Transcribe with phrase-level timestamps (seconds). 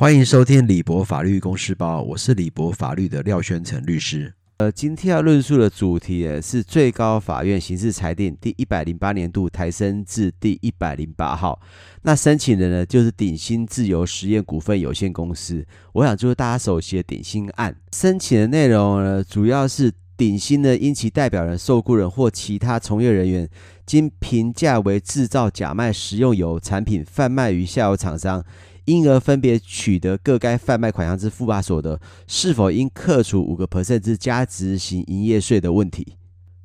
[0.00, 4.32] 欢迎收听李博法律公司包，我是李博法律的廖宣成律师。
[4.58, 11.60] 呃，今天要论述的主题呢是最高法院刑事裁定第一百零八年度抬升至第一百零八号。
[12.02, 15.66] 那申请人呢就是鼎新自由实验股份有限公司。
[15.94, 17.74] 我想就是大家熟悉的鼎新案。
[17.92, 23.48] 申请的内容呢，主要是鼎新呢因其代表人、受雇人或其他从业人员，
[23.84, 28.44] 经评价为制造假卖食用油产品贩卖于下游厂商。
[28.88, 36.16] 因而分别取得各该贩卖款项之附法所得，是否应扣除五个 percent 之加值型营业税的问题？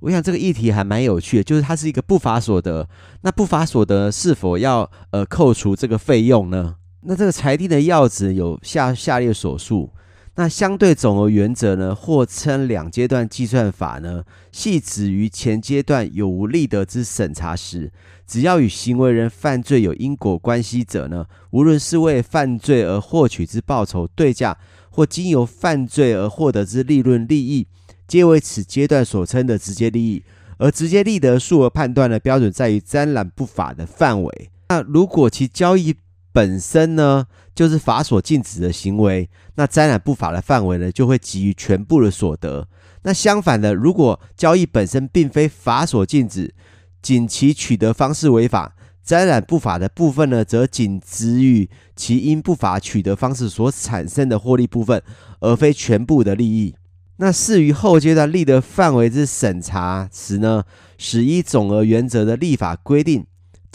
[0.00, 2.88] 我想这个议题还蛮有趣的，就是它是一个不法所得，
[3.20, 6.76] 那不法所得是否要呃扣除这个费用呢？
[7.02, 9.90] 那这个裁定的要旨有下下列所述。
[10.36, 14.22] 那相对总额原则呢，或称两阶段计算法呢，
[14.52, 17.90] 系指于前阶段有无利得之审查时，
[18.26, 24.58] 只要与行为人犯罪有因果关系者呢，无论是为犯罪而获取之报酬对价，
[24.90, 27.66] 或经由犯罪而获得之利润利益，
[28.06, 30.22] 皆为此阶段所称的直接利益。
[30.58, 34.50] 而直接利得数额判断的标准在于沾染不法的范围。
[34.70, 35.94] 那如果其交易
[36.36, 42.68] 本身呢，就是法所禁止的行为，那沾染不法的范围呢，就会给予全部的所得。
[43.04, 46.52] 那相反的，如果交易本身并非法所禁止，
[47.00, 55.02] 仅其取得方式违法，沾染不法的部分呢，则仅止于其因不法取得方式所产生的获利部分，
[55.40, 56.74] 而非全部的利益。
[57.16, 60.64] 那适于后阶段利得范围之审查时呢，
[60.98, 63.24] 使依总额原则的立法规定。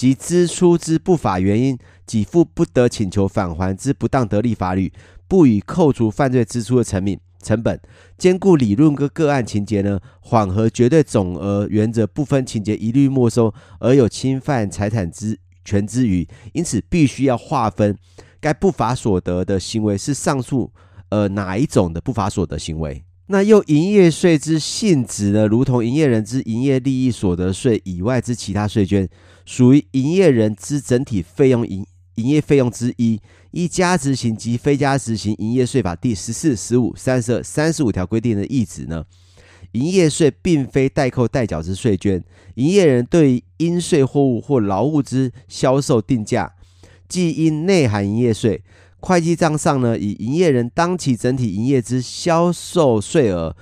[0.00, 4.90] 及支出之不法原因，给付不得请求返还之不当得利法律，
[5.28, 7.78] 不予扣除犯罪支出的成品成本，
[8.16, 17.94] 兼顾理论跟个案情节呢，缓和绝对总额原则部分情节一律没收，而有侵犯财产之权之余，因此必须要划分
[18.40, 20.72] 该不法所得的行为是上述
[21.10, 23.04] 呃哪一种的不法所得行为。
[23.32, 29.08] 那又营业税之性质呢，如同营业人之营业利益所得税以外之其他税捐。
[29.46, 31.86] 属于营业人之整体费用营
[32.16, 33.20] 营业费用之一，
[33.52, 39.04] 依加执行及非加执行营业税法第十四、十五、三十二、三十五条规定的意旨呢，
[39.72, 42.20] 营业税并非代扣代缴之税捐。
[42.56, 46.52] 营业人对应税货物或劳务之销售定价，
[47.08, 48.60] 即应内含营业税。
[49.00, 53.56] 会计账上呢，以营业人当期整体营业之销售税额，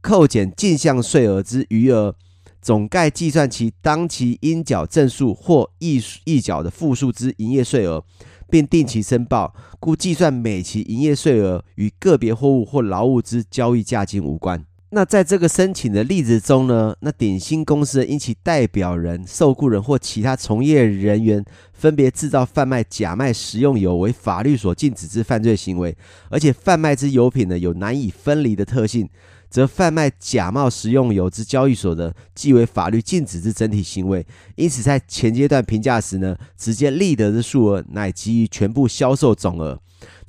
[0.00, 2.14] 扣减进项税额之余额。
[2.60, 8.04] 总概计算其当期应缴正数或预预缴的负数之营业税额，
[8.50, 14.66] 并定期申报，故计算每期营业税额与个别货物或劳务之交易价金无关。
[14.92, 25.96] 那在这个申请的例子中呢，那鼎新公司因其代表人、受雇人或其他从业人员分别制造、贩卖假卖食用油为法律所禁止之犯罪行为，
[26.28, 29.08] 而且贩卖之油品呢有难以分离的特性。
[29.48, 34.24] 则贩卖假冒食用油之交易所的，即为法律禁止之整体行为。
[34.54, 39.76] 因此，在前阶段评价时呢，直接利得之数额乃基于全部销售总额；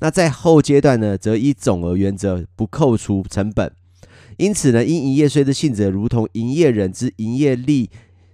[0.00, 3.72] 那在后阶段呢，则依总额原则不扣除成本。
[4.36, 7.90] 因此呢，因营业税的性质如同营业人之营业利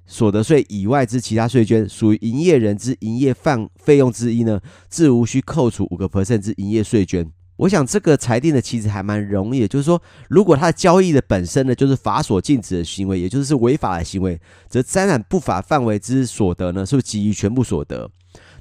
[0.06, 7.30] 所得税以外之其他税捐，属于营业人之营业范费用之一呢，自无需扣除五个 percent 之营业税捐。
[7.58, 18.08] 我想这个裁定的其实还蛮容易的，就是说，如果他的交易的本身呢，就是法所禁止的行为，也就是违法的行为，则沾染不法范围之所得呢，是不是给予全部所得？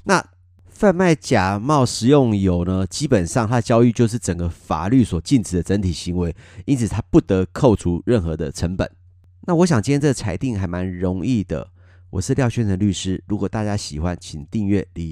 [0.02, 0.22] 那
[0.78, 6.32] 贩卖假冒食用油呢，基本上它的交易就是整个法律所禁止的整体行为，
[6.66, 8.88] 因此它不得扣除任何的成本。
[9.40, 11.68] 那我想今天这个裁定还蛮容易的。
[12.10, 15.06] 我是廖轩成律师，如果大家喜欢，请订阅李。